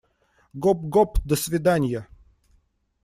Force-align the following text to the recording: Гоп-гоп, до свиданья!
Гоп-гоп, 0.55 1.19
до 1.25 1.35
свиданья! 1.35 2.07